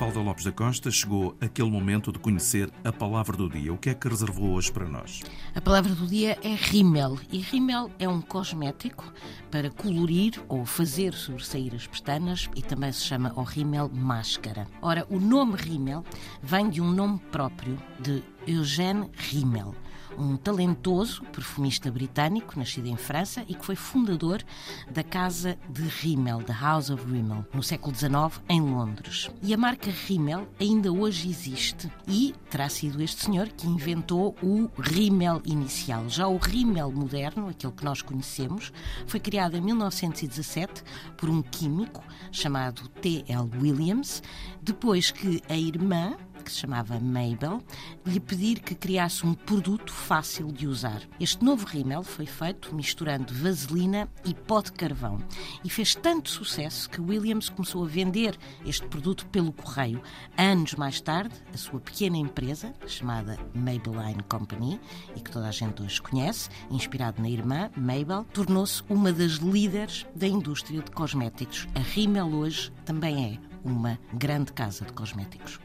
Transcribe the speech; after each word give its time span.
Lopes 0.00 0.44
da 0.44 0.52
Costa, 0.52 0.92
chegou 0.92 1.36
aquele 1.40 1.68
momento 1.68 2.12
de 2.12 2.20
conhecer 2.20 2.70
a 2.84 2.92
palavra 2.92 3.36
do 3.36 3.48
dia. 3.48 3.72
O 3.72 3.76
que 3.76 3.90
é 3.90 3.94
que 3.94 4.08
reservou 4.08 4.52
hoje 4.52 4.70
para 4.70 4.86
nós? 4.86 5.22
A 5.56 5.60
palavra 5.60 5.92
do 5.92 6.06
dia 6.06 6.38
é 6.40 6.54
rímel. 6.54 7.18
E 7.32 7.38
rímel 7.38 7.90
é 7.98 8.08
um 8.08 8.20
cosmético 8.20 9.12
para 9.50 9.70
colorir 9.70 10.40
ou 10.48 10.64
fazer 10.64 11.12
sobressair 11.14 11.74
as 11.74 11.86
pestanas 11.88 12.48
e 12.54 12.62
também 12.62 12.92
se 12.92 13.02
chama 13.02 13.32
o 13.34 13.42
rímel 13.42 13.90
máscara. 13.92 14.68
Ora, 14.80 15.04
o 15.10 15.18
nome 15.18 15.56
rímel 15.56 16.04
vem 16.40 16.70
de 16.70 16.80
um 16.80 16.92
nome 16.92 17.18
próprio 17.32 17.76
de 17.98 18.22
Eugène 18.46 19.10
Rimmel 19.16 19.74
um 20.16 20.36
talentoso 20.36 21.22
perfumista 21.24 21.90
britânico, 21.90 22.58
nascido 22.58 22.86
em 22.86 22.96
França 22.96 23.44
e 23.48 23.54
que 23.54 23.64
foi 23.64 23.76
fundador 23.76 24.42
da 24.90 25.02
Casa 25.02 25.58
de 25.68 25.82
Rimmel, 25.82 26.42
da 26.42 26.54
House 26.54 26.90
of 26.90 27.04
Rimmel, 27.04 27.44
no 27.52 27.62
século 27.62 27.94
XIX, 27.94 28.40
em 28.48 28.60
Londres. 28.60 29.30
E 29.42 29.52
a 29.52 29.56
marca 29.56 29.90
Rimmel 29.90 30.48
ainda 30.60 30.92
hoje 30.92 31.28
existe 31.28 31.90
e 32.06 32.34
terá 32.50 32.68
sido 32.68 33.02
este 33.02 33.24
senhor 33.24 33.48
que 33.48 33.66
inventou 33.66 34.34
o 34.42 34.70
Rimmel 34.78 35.42
inicial. 35.44 36.08
Já 36.08 36.26
o 36.26 36.38
Rimmel 36.38 36.90
moderno, 36.90 37.48
aquele 37.48 37.72
que 37.72 37.84
nós 37.84 38.02
conhecemos, 38.02 38.72
foi 39.06 39.20
criado 39.20 39.56
em 39.56 39.60
1917 39.60 40.82
por 41.16 41.28
um 41.28 41.42
químico 41.42 42.02
chamado 42.30 42.88
T.L. 42.88 43.48
Williams, 43.60 44.22
depois 44.62 45.10
que 45.10 45.42
a 45.48 45.56
irmã 45.56 46.16
que 46.48 46.54
se 46.54 46.60
chamava 46.60 46.98
Mabel, 46.98 47.62
lhe 48.06 48.18
pedir 48.18 48.60
que 48.60 48.74
criasse 48.74 49.26
um 49.26 49.34
produto 49.34 49.92
fácil 49.92 50.50
de 50.50 50.66
usar. 50.66 51.02
Este 51.20 51.44
novo 51.44 51.66
rímel 51.66 52.02
foi 52.02 52.24
feito 52.24 52.74
misturando 52.74 53.34
vaselina 53.34 54.08
e 54.24 54.32
pó 54.32 54.62
de 54.62 54.72
carvão 54.72 55.18
e 55.62 55.68
fez 55.68 55.94
tanto 55.94 56.30
sucesso 56.30 56.88
que 56.88 57.02
Williams 57.02 57.50
começou 57.50 57.84
a 57.84 57.86
vender 57.86 58.34
este 58.64 58.86
produto 58.86 59.26
pelo 59.26 59.52
correio. 59.52 60.00
Anos 60.38 60.74
mais 60.74 61.02
tarde, 61.02 61.34
a 61.52 61.56
sua 61.58 61.80
pequena 61.80 62.16
empresa, 62.16 62.72
chamada 62.86 63.38
Maybelline 63.54 64.22
Company, 64.22 64.80
e 65.14 65.20
que 65.20 65.30
toda 65.30 65.48
a 65.48 65.52
gente 65.52 65.82
hoje 65.82 66.00
conhece, 66.00 66.48
inspirado 66.70 67.20
na 67.20 67.28
irmã 67.28 67.70
Mabel, 67.76 68.24
tornou-se 68.32 68.82
uma 68.88 69.12
das 69.12 69.32
líderes 69.32 70.06
da 70.16 70.26
indústria 70.26 70.80
de 70.80 70.90
cosméticos. 70.92 71.68
A 71.74 71.80
Rimmel 71.80 72.28
hoje 72.28 72.72
também 72.86 73.34
é 73.34 73.48
uma 73.68 73.98
grande 74.14 74.50
casa 74.52 74.86
de 74.86 74.94
cosméticos. 74.94 75.60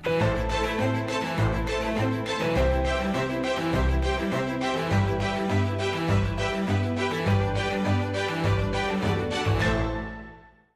Música 0.63 2.42